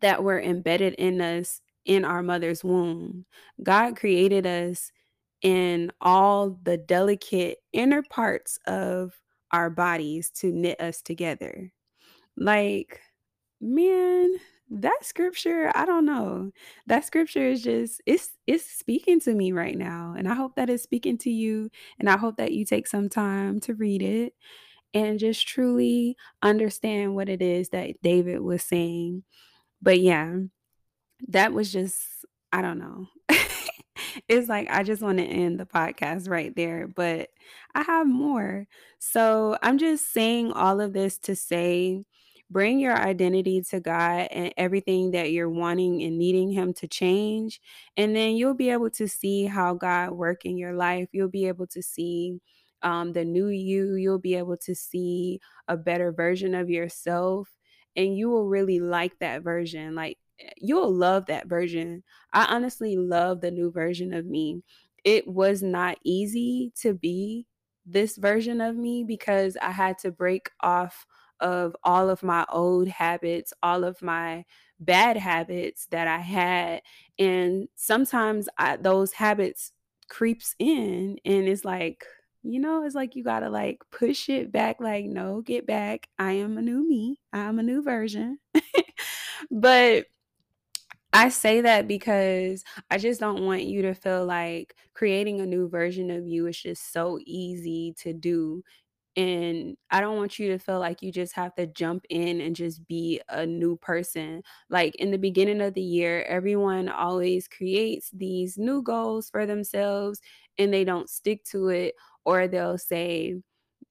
that 0.00 0.22
were 0.22 0.40
embedded 0.40 0.94
in 0.94 1.20
us 1.20 1.60
in 1.84 2.04
our 2.04 2.22
mother's 2.22 2.62
womb 2.64 3.24
god 3.62 3.96
created 3.96 4.46
us 4.46 4.92
in 5.42 5.90
all 6.00 6.58
the 6.64 6.76
delicate 6.76 7.58
inner 7.72 8.02
parts 8.10 8.58
of 8.66 9.12
our 9.52 9.70
bodies 9.70 10.30
to 10.30 10.52
knit 10.52 10.80
us 10.80 11.00
together 11.00 11.72
like, 12.36 13.00
man, 13.60 14.34
that 14.70 14.98
scripture, 15.02 15.72
I 15.74 15.86
don't 15.86 16.04
know. 16.04 16.52
That 16.86 17.04
scripture 17.04 17.46
is 17.48 17.62
just 17.62 18.02
it's 18.06 18.30
it's 18.46 18.64
speaking 18.64 19.20
to 19.20 19.34
me 19.34 19.52
right 19.52 19.76
now, 19.76 20.14
and 20.16 20.28
I 20.28 20.34
hope 20.34 20.56
that 20.56 20.70
it's 20.70 20.82
speaking 20.82 21.18
to 21.18 21.30
you, 21.30 21.70
and 21.98 22.08
I 22.10 22.16
hope 22.18 22.36
that 22.36 22.52
you 22.52 22.64
take 22.64 22.86
some 22.86 23.08
time 23.08 23.60
to 23.60 23.74
read 23.74 24.02
it 24.02 24.34
and 24.94 25.18
just 25.18 25.46
truly 25.48 26.16
understand 26.42 27.14
what 27.14 27.28
it 27.28 27.42
is 27.42 27.70
that 27.70 28.00
David 28.02 28.40
was 28.40 28.62
saying. 28.64 29.24
But 29.82 30.00
yeah, 30.00 30.36
that 31.28 31.52
was 31.52 31.72
just 31.72 31.96
I 32.52 32.62
don't 32.62 32.78
know. 32.78 33.06
it's 34.28 34.48
like 34.48 34.68
I 34.70 34.82
just 34.82 35.02
want 35.02 35.18
to 35.18 35.24
end 35.24 35.60
the 35.60 35.66
podcast 35.66 36.28
right 36.28 36.54
there, 36.54 36.88
but 36.88 37.30
I 37.74 37.82
have 37.82 38.06
more. 38.06 38.66
So 38.98 39.56
I'm 39.62 39.78
just 39.78 40.12
saying 40.12 40.52
all 40.52 40.80
of 40.80 40.92
this 40.92 41.18
to 41.20 41.36
say 41.36 42.04
bring 42.50 42.78
your 42.80 42.96
identity 42.96 43.62
to 43.70 43.80
God 43.80 44.28
and 44.30 44.52
everything 44.56 45.10
that 45.10 45.32
you're 45.32 45.50
wanting 45.50 46.02
and 46.02 46.16
needing 46.18 46.50
him 46.50 46.72
to 46.72 46.88
change 46.88 47.60
and 47.98 48.16
then 48.16 48.36
you'll 48.36 48.54
be 48.54 48.70
able 48.70 48.88
to 48.90 49.06
see 49.06 49.44
how 49.44 49.74
God 49.74 50.12
work 50.12 50.46
in 50.46 50.56
your 50.56 50.72
life. 50.74 51.08
You'll 51.12 51.28
be 51.28 51.46
able 51.48 51.66
to 51.68 51.82
see 51.82 52.40
um, 52.82 53.12
the 53.12 53.24
new 53.24 53.48
you. 53.48 53.94
You'll 53.96 54.18
be 54.18 54.34
able 54.36 54.56
to 54.58 54.74
see 54.74 55.40
a 55.68 55.76
better 55.76 56.12
version 56.12 56.54
of 56.54 56.70
yourself 56.70 57.48
and 57.98 58.16
you 58.16 58.30
will 58.30 58.46
really 58.46 58.78
like 58.78 59.18
that 59.18 59.42
version. 59.42 59.94
Like 59.96 60.18
you'll 60.56 60.94
love 60.94 61.26
that 61.26 61.48
version. 61.48 62.04
I 62.32 62.44
honestly 62.44 62.96
love 62.96 63.40
the 63.40 63.50
new 63.50 63.72
version 63.72 64.14
of 64.14 64.24
me. 64.24 64.62
It 65.04 65.26
was 65.26 65.62
not 65.62 65.98
easy 66.04 66.72
to 66.80 66.94
be 66.94 67.46
this 67.84 68.16
version 68.16 68.60
of 68.60 68.76
me 68.76 69.02
because 69.02 69.56
I 69.60 69.72
had 69.72 69.98
to 69.98 70.12
break 70.12 70.50
off 70.60 71.06
of 71.40 71.74
all 71.82 72.08
of 72.08 72.22
my 72.22 72.46
old 72.52 72.88
habits, 72.88 73.52
all 73.62 73.82
of 73.82 74.00
my 74.00 74.44
bad 74.80 75.16
habits 75.16 75.86
that 75.90 76.06
I 76.06 76.18
had 76.18 76.82
and 77.18 77.66
sometimes 77.74 78.48
I, 78.58 78.76
those 78.76 79.12
habits 79.12 79.72
creeps 80.08 80.54
in 80.60 81.18
and 81.24 81.48
it's 81.48 81.64
like 81.64 82.04
you 82.42 82.60
know 82.60 82.84
it's 82.84 82.94
like 82.94 83.16
you 83.16 83.24
got 83.24 83.40
to 83.40 83.50
like 83.50 83.78
push 83.90 84.28
it 84.28 84.52
back 84.52 84.80
like 84.80 85.04
no 85.04 85.40
get 85.40 85.66
back 85.66 86.08
I 86.18 86.32
am 86.32 86.56
a 86.58 86.62
new 86.62 86.86
me 86.88 87.20
I'm 87.32 87.58
a 87.58 87.62
new 87.62 87.82
version 87.82 88.38
but 89.50 90.06
I 91.12 91.30
say 91.30 91.62
that 91.62 91.88
because 91.88 92.64
I 92.90 92.98
just 92.98 93.20
don't 93.20 93.44
want 93.46 93.64
you 93.64 93.82
to 93.82 93.94
feel 93.94 94.26
like 94.26 94.74
creating 94.94 95.40
a 95.40 95.46
new 95.46 95.68
version 95.68 96.10
of 96.10 96.26
you 96.26 96.46
is 96.46 96.60
just 96.60 96.92
so 96.92 97.18
easy 97.24 97.94
to 98.00 98.12
do. 98.12 98.62
And 99.16 99.76
I 99.90 100.00
don't 100.00 100.16
want 100.16 100.38
you 100.38 100.48
to 100.52 100.58
feel 100.58 100.78
like 100.80 101.02
you 101.02 101.12
just 101.12 101.34
have 101.34 101.54
to 101.56 101.66
jump 101.66 102.06
in 102.10 102.40
and 102.40 102.56
just 102.56 102.88
be 102.88 103.20
a 103.28 103.44
new 103.46 103.76
person. 103.76 104.42
Like 104.70 104.94
in 104.96 105.10
the 105.10 105.18
beginning 105.18 105.60
of 105.60 105.74
the 105.74 105.82
year, 105.82 106.22
everyone 106.24 106.88
always 106.88 107.48
creates 107.48 108.10
these 108.12 108.58
new 108.58 108.82
goals 108.82 109.30
for 109.30 109.46
themselves 109.46 110.20
and 110.58 110.72
they 110.72 110.84
don't 110.84 111.10
stick 111.10 111.44
to 111.46 111.68
it, 111.68 111.96
or 112.28 112.46
they'll 112.46 112.76
say, 112.76 113.34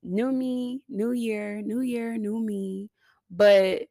New 0.03 0.31
me, 0.31 0.81
new 0.87 1.11
year, 1.11 1.59
new 1.63 1.81
year, 1.81 2.17
new 2.17 2.39
me. 2.39 2.91
But 3.31 3.87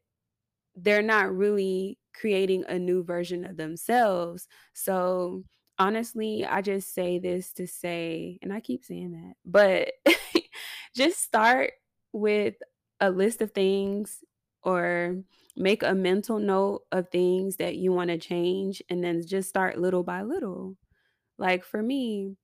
they're 0.73 1.01
not 1.01 1.35
really 1.35 1.99
creating 2.13 2.63
a 2.69 2.79
new 2.79 3.03
version 3.03 3.43
of 3.43 3.57
themselves. 3.57 4.47
So, 4.73 5.43
honestly, 5.77 6.45
I 6.45 6.61
just 6.61 6.93
say 6.93 7.19
this 7.19 7.51
to 7.53 7.67
say, 7.67 8.39
and 8.41 8.53
I 8.53 8.61
keep 8.61 8.85
saying 8.85 9.11
that, 9.11 9.33
but 9.45 9.91
just 10.95 11.21
start 11.21 11.73
with 12.13 12.55
a 13.01 13.11
list 13.11 13.41
of 13.41 13.51
things 13.51 14.23
or 14.63 15.17
make 15.57 15.83
a 15.83 15.93
mental 15.93 16.39
note 16.39 16.83
of 16.93 17.09
things 17.09 17.57
that 17.57 17.75
you 17.75 17.91
want 17.91 18.11
to 18.11 18.17
change 18.17 18.81
and 18.89 19.03
then 19.03 19.21
just 19.27 19.49
start 19.49 19.77
little 19.77 20.03
by 20.03 20.21
little. 20.21 20.77
Like 21.37 21.65
for 21.65 21.83
me, 21.83 22.37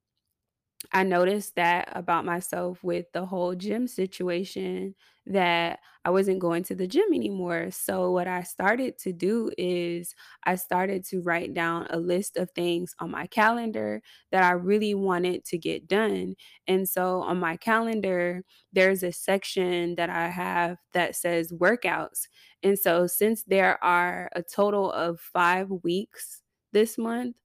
I 0.94 1.04
noticed 1.04 1.56
that 1.56 1.90
about 1.94 2.26
myself 2.26 2.84
with 2.84 3.12
the 3.14 3.26
whole 3.26 3.56
gym 3.56 3.88
situation 3.88 4.94
that 5.26 5.80
I 6.06 6.10
wasn't 6.12 6.40
going 6.40 6.64
to 6.64 6.76
the 6.76 6.86
gym 6.86 7.14
anymore. 7.14 7.72
So, 7.72 8.12
what 8.12 8.28
I 8.28 8.44
started 8.44 8.98
to 9.00 9.14
do 9.14 9.50
is 9.58 10.14
I 10.44 10.56
started 10.56 11.06
to 11.06 11.22
write 11.22 11.54
down 11.54 11.88
a 11.90 11.98
list 11.98 12.38
of 12.38 12.52
things 12.52 12.94
on 13.00 13.10
my 13.12 13.26
calendar 13.28 14.02
that 14.32 14.44
I 14.44 14.52
really 14.52 14.94
wanted 14.94 15.46
to 15.46 15.58
get 15.58 15.88
done. 15.88 16.36
And 16.68 16.88
so, 16.88 17.22
on 17.22 17.40
my 17.40 17.58
calendar, 17.58 18.44
there's 18.74 19.02
a 19.02 19.12
section 19.14 19.96
that 19.96 20.10
I 20.10 20.28
have 20.28 20.78
that 20.94 21.16
says 21.16 21.52
workouts. 21.54 22.28
And 22.62 22.78
so, 22.78 23.08
since 23.08 23.44
there 23.44 23.84
are 23.84 24.30
a 24.36 24.44
total 24.44 24.92
of 24.92 25.20
five 25.20 25.70
weeks 25.84 26.42
this 26.72 26.98
month, 26.98 27.36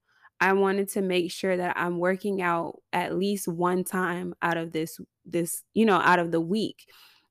I 0.41 0.53
wanted 0.53 0.89
to 0.91 1.03
make 1.03 1.33
sure 1.33 1.57
that 1.57 1.77
I'm 1.77 1.99
working 1.99 2.43
out 2.43 2.81
at 2.93 3.17
least 3.17 3.49
one 3.49 3.85
time 3.85 4.35
out 4.43 4.57
of 4.57 4.73
this 4.73 4.99
this, 5.25 5.63
you 5.75 5.85
know, 5.85 5.97
out 5.99 6.19
of 6.19 6.31
the 6.33 6.41
week. 6.41 6.89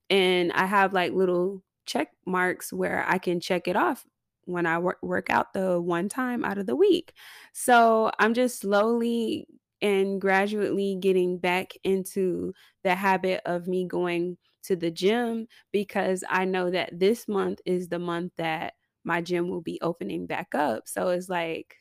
And 0.09 0.51
I 0.53 0.65
have 0.65 0.93
like 0.93 1.13
little 1.13 1.63
check 1.85 2.09
marks 2.25 2.71
where 2.73 3.05
I 3.07 3.17
can 3.17 3.39
check 3.39 3.67
it 3.67 3.75
off 3.75 4.05
when 4.45 4.65
I 4.65 4.77
work, 4.79 4.99
work 5.01 5.29
out 5.29 5.53
the 5.53 5.81
one 5.81 6.09
time 6.09 6.45
out 6.45 6.57
of 6.57 6.65
the 6.67 6.75
week. 6.75 7.13
So 7.53 8.11
I'm 8.19 8.33
just 8.33 8.59
slowly 8.59 9.47
and 9.81 10.19
gradually 10.21 10.97
getting 10.99 11.37
back 11.37 11.73
into 11.83 12.53
the 12.83 12.95
habit 12.95 13.41
of 13.45 13.67
me 13.67 13.85
going 13.85 14.37
to 14.63 14.75
the 14.75 14.91
gym 14.91 15.47
because 15.71 16.23
I 16.29 16.45
know 16.45 16.69
that 16.71 16.99
this 16.99 17.27
month 17.27 17.61
is 17.65 17.89
the 17.89 17.99
month 17.99 18.33
that 18.37 18.73
my 19.03 19.21
gym 19.21 19.49
will 19.49 19.61
be 19.61 19.79
opening 19.81 20.25
back 20.27 20.53
up. 20.55 20.87
So 20.87 21.09
it's 21.09 21.29
like, 21.29 21.75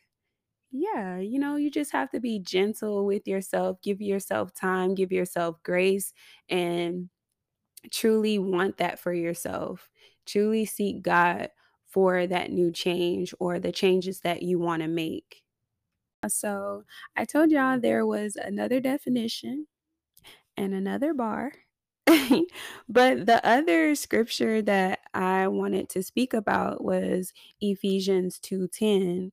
yeah, 0.71 1.19
you 1.19 1.39
know, 1.39 1.57
you 1.57 1.71
just 1.71 1.93
have 1.93 2.11
to 2.11 2.21
be 2.21 2.39
gentle 2.39 3.07
with 3.07 3.27
yourself, 3.27 3.81
give 3.83 4.01
yourself 4.03 4.53
time, 4.55 4.95
give 4.95 5.13
yourself 5.13 5.63
grace, 5.63 6.13
and 6.49 7.09
truly 7.93 8.39
want 8.39 8.79
that 8.79 8.99
for 9.01 9.13
yourself. 9.15 9.91
Truly 10.27 10.67
seek 10.67 11.03
God 11.03 11.51
for 11.87 12.27
that 12.27 12.51
new 12.53 12.73
change 12.73 13.35
or 13.41 13.59
the 13.61 13.73
changes 13.73 14.21
that 14.21 14.43
you 14.43 14.59
want 14.59 14.83
to 14.83 14.89
make. 14.89 15.43
Uh, 16.23 16.29
so, 16.29 16.85
I 17.17 17.25
told 17.25 17.51
y'all 17.51 17.81
there 17.81 18.07
was 18.07 18.37
another 18.37 18.81
definition 18.81 19.67
and 20.57 20.75
another 20.75 21.15
bar. 21.15 21.53
but 22.89 23.27
the 23.27 23.41
other 23.45 23.95
scripture 23.95 24.63
that 24.63 25.01
I 25.15 25.49
wanted 25.49 25.89
to 25.91 26.03
speak 26.03 26.35
about 26.35 26.83
was 26.85 27.33
Ephesians 27.61 28.39
2:10 28.39 29.33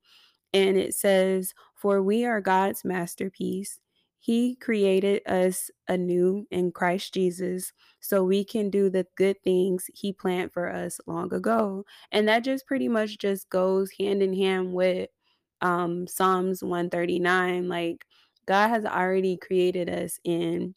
and 0.53 0.77
it 0.77 0.93
says, 0.93 1.53
For 1.75 2.01
we 2.01 2.25
are 2.25 2.41
God's 2.41 2.85
masterpiece. 2.85 3.79
He 4.19 4.55
created 4.55 5.21
us 5.27 5.69
anew 5.87 6.47
in 6.49 6.71
Christ 6.71 7.13
Jesus 7.13 7.73
so 7.99 8.23
we 8.23 8.45
can 8.45 8.69
do 8.69 8.89
the 8.89 9.05
good 9.17 9.41
things 9.43 9.89
He 9.93 10.13
planned 10.13 10.53
for 10.53 10.71
us 10.71 10.99
long 11.07 11.33
ago. 11.33 11.85
And 12.11 12.27
that 12.27 12.43
just 12.45 12.65
pretty 12.65 12.87
much 12.87 13.17
just 13.17 13.49
goes 13.49 13.91
hand 13.99 14.23
in 14.23 14.33
hand 14.33 14.73
with 14.73 15.09
um, 15.61 16.07
Psalms 16.07 16.63
139. 16.63 17.67
Like, 17.67 18.05
God 18.45 18.69
has 18.69 18.85
already 18.85 19.37
created 19.37 19.89
us 19.89 20.19
in 20.23 20.75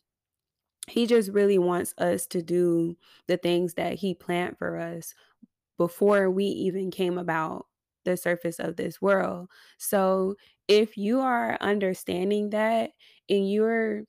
he 0.89 1.07
just 1.07 1.31
really 1.33 1.59
wants 1.59 1.95
us 1.99 2.27
to 2.29 2.43
do 2.43 2.97
the 3.27 3.37
things 3.37 3.75
that 3.75 3.95
he 3.95 4.15
planned 4.15 4.57
for 4.59 4.79
us 4.79 5.15
before 5.79 6.31
we 6.31 6.45
even 6.45 6.91
came 6.91 7.19
about 7.19 7.67
the 8.07 8.17
surface 8.17 8.59
of 8.59 8.77
this 8.77 9.03
world. 9.03 9.49
So 9.79 10.37
if 10.69 10.97
you 10.97 11.21
are 11.21 11.59
understanding 11.61 12.51
that 12.51 12.91
and 13.29 13.51
you're 13.51 14.05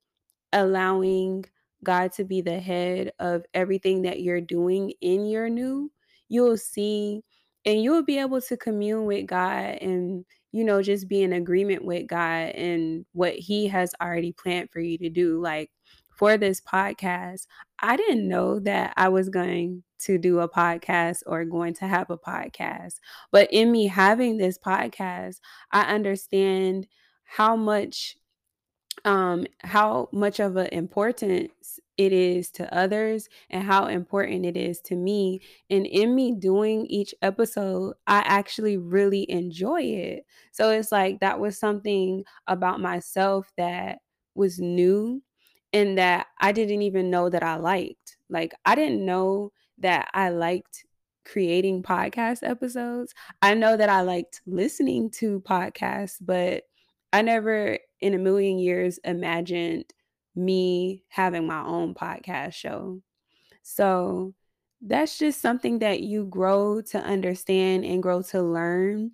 allowing 0.53 1.45
God 1.83 2.13
to 2.13 2.23
be 2.23 2.41
the 2.41 2.59
head 2.59 3.11
of 3.19 3.45
everything 3.53 4.03
that 4.03 4.21
you're 4.21 4.41
doing 4.41 4.93
in 5.01 5.25
your 5.25 5.49
new, 5.49 5.91
you'll 6.29 6.57
see 6.57 7.23
and 7.65 7.83
you'll 7.83 8.03
be 8.03 8.19
able 8.19 8.41
to 8.41 8.57
commune 8.57 9.05
with 9.05 9.27
God 9.27 9.77
and 9.81 10.25
you 10.53 10.63
know 10.63 10.81
just 10.81 11.09
be 11.09 11.21
in 11.23 11.33
agreement 11.33 11.83
with 11.83 12.07
God 12.07 12.51
and 12.55 13.05
what 13.11 13.33
he 13.33 13.67
has 13.67 13.93
already 14.01 14.31
planned 14.31 14.69
for 14.71 14.79
you 14.79 14.97
to 14.99 15.09
do 15.09 15.41
like 15.41 15.69
for 16.17 16.37
this 16.37 16.59
podcast, 16.59 17.45
I 17.79 17.95
didn't 17.95 18.27
know 18.27 18.59
that 18.61 18.93
I 18.97 19.09
was 19.09 19.29
going 19.29 19.83
to 19.99 20.17
do 20.17 20.39
a 20.39 20.49
podcast 20.49 21.23
or 21.25 21.45
going 21.45 21.73
to 21.75 21.87
have 21.87 22.09
a 22.09 22.17
podcast. 22.17 22.95
But 23.31 23.49
in 23.51 23.71
me 23.71 23.87
having 23.87 24.37
this 24.37 24.57
podcast, 24.57 25.39
I 25.71 25.83
understand 25.83 26.87
how 27.23 27.55
much 27.55 28.15
um 29.05 29.45
how 29.59 30.09
much 30.11 30.39
of 30.39 30.55
an 30.57 30.67
importance 30.67 31.79
it 31.97 32.11
is 32.11 32.49
to 32.49 32.73
others 32.75 33.29
and 33.51 33.63
how 33.63 33.85
important 33.85 34.43
it 34.43 34.57
is 34.57 34.81
to 34.81 34.95
me 34.95 35.39
and 35.69 35.85
in 35.85 36.15
me 36.15 36.31
doing 36.33 36.83
each 36.87 37.13
episode 37.21 37.93
i 38.07 38.23
actually 38.25 38.75
really 38.75 39.29
enjoy 39.29 39.79
it 39.81 40.25
so 40.51 40.71
it's 40.71 40.91
like 40.91 41.19
that 41.19 41.39
was 41.39 41.59
something 41.59 42.23
about 42.47 42.79
myself 42.79 43.51
that 43.55 43.99
was 44.33 44.59
new 44.59 45.21
and 45.73 45.97
that 45.97 46.27
I 46.39 46.51
didn't 46.51 46.81
even 46.81 47.09
know 47.09 47.29
that 47.29 47.43
I 47.43 47.55
liked. 47.57 48.17
Like 48.29 48.53
I 48.65 48.75
didn't 48.75 49.05
know 49.05 49.51
that 49.79 50.09
I 50.13 50.29
liked 50.29 50.85
creating 51.25 51.83
podcast 51.83 52.39
episodes. 52.41 53.13
I 53.41 53.53
know 53.53 53.75
that 53.77 53.89
I 53.89 54.01
liked 54.01 54.41
listening 54.45 55.09
to 55.11 55.41
podcasts, 55.41 56.17
but 56.21 56.63
I 57.11 57.21
never 57.21 57.77
in 57.99 58.13
a 58.13 58.17
million 58.17 58.59
years 58.59 58.99
imagined 59.03 59.85
me 60.35 61.03
having 61.09 61.47
my 61.47 61.63
own 61.63 61.95
podcast 61.95 62.53
show. 62.53 63.01
So 63.63 64.33
that's 64.81 65.17
just 65.17 65.41
something 65.41 65.79
that 65.79 66.01
you 66.01 66.25
grow 66.25 66.81
to 66.81 66.99
understand 66.99 67.83
and 67.83 68.03
grow 68.03 68.21
to 68.21 68.41
learn 68.41 69.11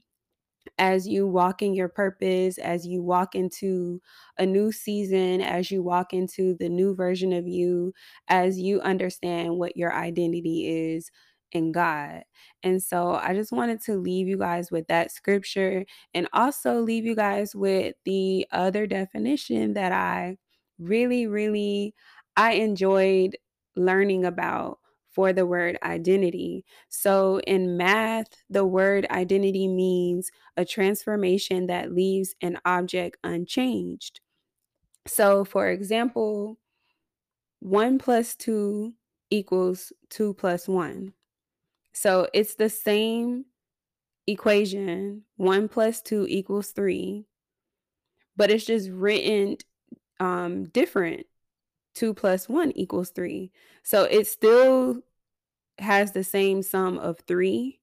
as 0.77 1.07
you 1.07 1.27
walk 1.27 1.61
in 1.61 1.73
your 1.73 1.89
purpose, 1.89 2.57
as 2.57 2.85
you 2.87 3.01
walk 3.01 3.35
into 3.35 4.01
a 4.37 4.45
new 4.45 4.71
season, 4.71 5.41
as 5.41 5.71
you 5.71 5.83
walk 5.83 6.13
into 6.13 6.55
the 6.59 6.69
new 6.69 6.95
version 6.95 7.33
of 7.33 7.47
you, 7.47 7.93
as 8.27 8.59
you 8.59 8.81
understand 8.81 9.57
what 9.57 9.77
your 9.77 9.93
identity 9.93 10.67
is 10.93 11.11
in 11.51 11.71
God. 11.71 12.23
And 12.63 12.81
so 12.81 13.13
I 13.15 13.33
just 13.33 13.51
wanted 13.51 13.81
to 13.81 13.95
leave 13.97 14.27
you 14.27 14.37
guys 14.37 14.71
with 14.71 14.87
that 14.87 15.11
scripture 15.11 15.85
and 16.13 16.27
also 16.33 16.79
leave 16.81 17.05
you 17.05 17.15
guys 17.15 17.55
with 17.55 17.95
the 18.05 18.47
other 18.51 18.87
definition 18.87 19.73
that 19.73 19.91
I 19.91 20.37
really 20.79 21.27
really 21.27 21.93
I 22.35 22.53
enjoyed 22.53 23.37
learning 23.75 24.25
about 24.25 24.79
for 25.13 25.31
the 25.31 25.45
word 25.45 25.77
identity. 25.83 26.65
So 26.89 27.39
in 27.45 27.77
math, 27.77 28.27
the 28.49 28.65
word 28.65 29.05
identity 29.11 29.67
means 29.67 30.31
a 30.57 30.65
transformation 30.65 31.67
that 31.67 31.93
leaves 31.93 32.35
an 32.41 32.59
object 32.65 33.17
unchanged. 33.23 34.19
So, 35.05 35.43
for 35.45 35.69
example, 35.69 36.57
1 37.59 37.97
plus 37.99 38.35
2 38.35 38.93
equals 39.29 39.93
2 40.09 40.33
plus 40.33 40.67
1. 40.67 41.13
So 41.93 42.27
it's 42.33 42.55
the 42.55 42.69
same 42.69 43.45
equation 44.27 45.23
1 45.37 45.67
plus 45.67 46.01
2 46.01 46.25
equals 46.27 46.71
3, 46.71 47.25
but 48.35 48.49
it's 48.49 48.65
just 48.65 48.89
written 48.89 49.57
um, 50.19 50.65
different 50.65 51.27
2 51.93 52.13
plus 52.13 52.49
1 52.49 52.71
equals 52.75 53.09
3. 53.11 53.51
So 53.83 54.03
it 54.03 54.27
still 54.27 55.01
has 55.79 56.11
the 56.11 56.23
same 56.23 56.61
sum 56.61 56.97
of 56.97 57.19
3. 57.27 57.79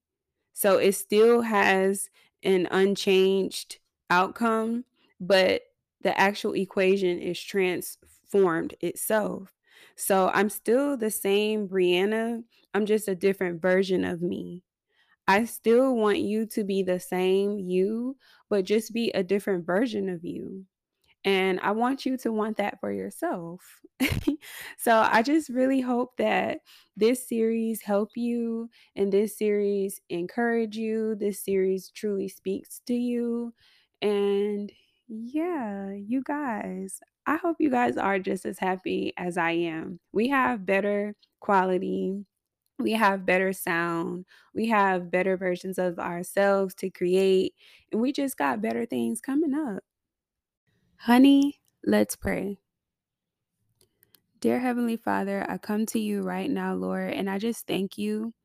So 0.53 0.77
it 0.77 0.93
still 0.93 1.41
has 1.41 2.09
an 2.43 2.67
unchanged 2.71 3.79
outcome, 4.09 4.85
but 5.19 5.61
the 6.01 6.19
actual 6.19 6.55
equation 6.55 7.19
is 7.19 7.41
transformed 7.41 8.75
itself. 8.81 9.53
So 9.95 10.29
I'm 10.33 10.49
still 10.49 10.97
the 10.97 11.11
same 11.11 11.67
Brianna, 11.67 12.43
I'm 12.73 12.85
just 12.85 13.07
a 13.07 13.15
different 13.15 13.61
version 13.61 14.03
of 14.03 14.21
me. 14.21 14.63
I 15.27 15.45
still 15.45 15.95
want 15.95 16.19
you 16.19 16.45
to 16.47 16.63
be 16.63 16.83
the 16.83 16.99
same 16.99 17.59
you, 17.59 18.17
but 18.49 18.65
just 18.65 18.93
be 18.93 19.11
a 19.11 19.23
different 19.23 19.65
version 19.65 20.09
of 20.09 20.23
you. 20.25 20.65
And 21.23 21.59
I 21.61 21.71
want 21.71 22.05
you 22.05 22.17
to 22.17 22.31
want 22.31 22.57
that 22.57 22.79
for 22.79 22.91
yourself. 22.91 23.61
so 24.77 24.97
I 25.07 25.21
just 25.21 25.49
really 25.49 25.81
hope 25.81 26.17
that 26.17 26.59
this 26.97 27.27
series 27.27 27.81
help 27.81 28.09
you 28.15 28.69
and 28.95 29.11
this 29.11 29.37
series 29.37 30.01
encourage 30.09 30.75
you. 30.77 31.15
This 31.15 31.43
series 31.43 31.89
truly 31.89 32.27
speaks 32.27 32.81
to 32.87 32.95
you. 32.95 33.53
And 34.01 34.71
yeah, 35.07 35.91
you 35.93 36.23
guys, 36.23 36.99
I 37.27 37.35
hope 37.37 37.57
you 37.59 37.69
guys 37.69 37.97
are 37.97 38.17
just 38.19 38.45
as 38.45 38.57
happy 38.57 39.13
as 39.17 39.37
I 39.37 39.51
am. 39.51 39.99
We 40.11 40.29
have 40.29 40.65
better 40.65 41.15
quality 41.39 42.25
we 42.79 42.93
have 42.93 43.25
better 43.25 43.53
sound, 43.53 44.25
we 44.55 44.67
have 44.69 45.11
better 45.11 45.37
versions 45.37 45.77
of 45.77 45.99
ourselves 45.99 46.73
to 46.75 46.89
create, 46.89 47.53
and 47.91 48.01
we 48.01 48.11
just 48.11 48.37
got 48.37 48.61
better 48.61 48.85
things 48.85 49.21
coming 49.21 49.53
up. 49.53 49.83
Honey, 51.05 51.59
let's 51.83 52.15
pray. 52.15 52.59
Dear 54.39 54.59
Heavenly 54.59 54.97
Father, 54.97 55.43
I 55.49 55.57
come 55.57 55.87
to 55.87 55.99
you 55.99 56.21
right 56.21 56.47
now, 56.47 56.75
Lord, 56.75 57.11
and 57.13 57.27
I 57.27 57.39
just 57.39 57.65
thank 57.65 57.97
you. 57.97 58.35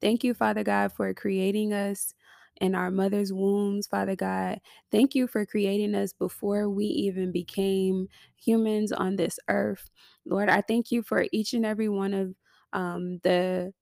Thank 0.00 0.22
you, 0.22 0.32
Father 0.32 0.62
God, 0.62 0.92
for 0.92 1.12
creating 1.14 1.72
us 1.72 2.14
in 2.60 2.76
our 2.76 2.92
mother's 2.92 3.32
wombs, 3.32 3.88
Father 3.88 4.14
God. 4.14 4.60
Thank 4.92 5.16
you 5.16 5.26
for 5.26 5.44
creating 5.44 5.96
us 5.96 6.12
before 6.12 6.70
we 6.70 6.84
even 6.84 7.32
became 7.32 8.06
humans 8.36 8.92
on 8.92 9.16
this 9.16 9.40
earth. 9.48 9.90
Lord, 10.24 10.48
I 10.48 10.60
thank 10.60 10.92
you 10.92 11.02
for 11.02 11.26
each 11.32 11.54
and 11.54 11.66
every 11.66 11.88
one 11.88 12.14
of 12.14 12.36
um, 12.72 13.18
the 13.24 13.72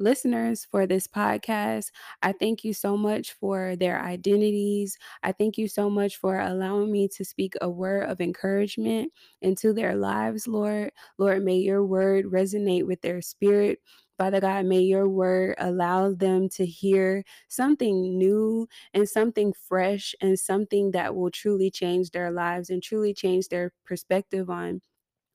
listeners 0.00 0.66
for 0.70 0.86
this 0.86 1.06
podcast. 1.06 1.90
I 2.22 2.32
thank 2.32 2.64
you 2.64 2.72
so 2.74 2.96
much 2.96 3.32
for 3.32 3.76
their 3.76 4.00
identities. 4.02 4.98
I 5.22 5.32
thank 5.32 5.58
you 5.58 5.68
so 5.68 5.90
much 5.90 6.16
for 6.16 6.38
allowing 6.40 6.90
me 6.90 7.08
to 7.08 7.24
speak 7.24 7.54
a 7.60 7.70
word 7.70 8.08
of 8.10 8.20
encouragement 8.20 9.12
into 9.42 9.72
their 9.72 9.94
lives, 9.94 10.48
Lord. 10.48 10.92
Lord, 11.18 11.44
may 11.44 11.56
your 11.58 11.84
word 11.84 12.26
resonate 12.26 12.86
with 12.86 13.02
their 13.02 13.20
spirit. 13.22 13.80
Father 14.18 14.40
God, 14.40 14.66
may 14.66 14.80
your 14.80 15.08
word 15.08 15.54
allow 15.58 16.12
them 16.12 16.48
to 16.50 16.66
hear 16.66 17.24
something 17.48 18.18
new 18.18 18.68
and 18.92 19.08
something 19.08 19.52
fresh 19.54 20.14
and 20.20 20.38
something 20.38 20.90
that 20.90 21.14
will 21.16 21.30
truly 21.30 21.70
change 21.70 22.10
their 22.10 22.30
lives 22.30 22.68
and 22.68 22.82
truly 22.82 23.14
change 23.14 23.48
their 23.48 23.72
perspective 23.86 24.50
on 24.50 24.82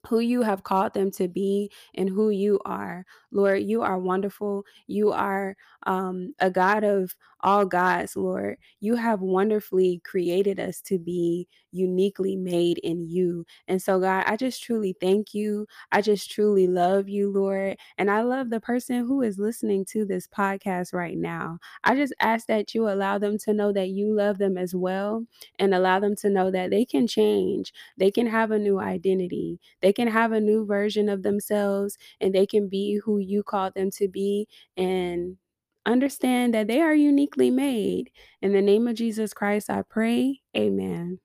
who 0.08 0.20
you 0.20 0.42
have 0.42 0.64
called 0.64 0.94
them 0.94 1.12
to 1.12 1.28
be 1.28 1.72
and 1.96 2.10
who 2.10 2.30
you 2.30 2.60
are. 2.66 3.06
Lord, 3.32 3.64
you 3.64 3.82
are 3.82 3.98
wonderful. 4.00 4.66
You 4.88 5.12
are 5.12 5.56
um, 5.84 6.34
a 6.40 6.50
God 6.50 6.84
of 6.84 7.16
all 7.42 7.66
gods, 7.66 8.16
Lord. 8.16 8.58
You 8.80 8.96
have 8.96 9.22
wonderfully 9.22 10.02
created 10.04 10.60
us 10.60 10.82
to 10.82 10.98
be 11.00 11.48
uniquely 11.76 12.36
made 12.36 12.78
in 12.80 13.04
you. 13.10 13.46
And 13.68 13.82
so, 13.82 14.00
God, 14.00 14.24
I 14.28 14.36
just 14.38 14.64
truly 14.64 14.96
thank 15.00 15.34
you. 15.34 15.68
I 15.92 16.02
just 16.02 16.32
truly 16.32 16.68
love 16.68 17.10
you, 17.10 17.32
Lord. 17.32 17.78
And 17.98 18.10
I 18.10 18.22
love 18.22 18.50
the 18.50 18.60
person 18.60 19.06
who 19.06 19.22
is 19.22 19.38
listening 19.38 19.86
to 19.86 20.06
this 20.06 20.28
podcast 20.28 20.94
right 20.94 21.18
now. 21.18 21.60
I 21.84 21.96
just 21.96 22.14
ask 22.20 22.48
that 22.48 22.74
you 22.74 22.88
allow 22.90 23.18
them 23.18 23.38
to 23.40 23.54
know 23.54 23.72
that 23.74 23.90
you 23.90 24.14
love 24.14 24.38
them 24.38 24.58
as 24.58 24.74
well 24.76 25.26
and 25.60 25.74
allow 25.74 26.00
them 26.00 26.16
to 26.18 26.30
know 26.30 26.52
that 26.52 26.70
they 26.72 26.86
can 26.86 27.08
change, 27.08 27.74
they 27.98 28.12
can 28.12 28.28
have 28.28 28.52
a 28.52 28.60
new 28.60 28.80
identity, 28.80 29.60
they 29.82 29.94
can 29.94 30.08
have 30.08 30.32
a 30.32 30.40
new 30.42 30.66
version 30.66 31.10
of 31.10 31.24
themselves, 31.24 31.98
and 32.22 32.34
they 32.34 32.46
can 32.46 32.68
be 32.70 33.00
who 33.04 33.20
you 33.20 33.44
called 33.44 33.74
them 33.76 33.92
to 33.92 34.08
be. 34.08 34.48
And 34.78 35.38
understand 35.86 36.54
that 36.54 36.68
they 36.68 36.82
are 36.82 36.96
uniquely 36.96 37.52
made. 37.52 38.12
In 38.42 38.54
the 38.54 38.62
name 38.62 38.88
of 38.88 38.96
Jesus 38.96 39.34
Christ, 39.34 39.70
I 39.70 39.84
pray. 39.84 40.42
Amen. 40.58 41.20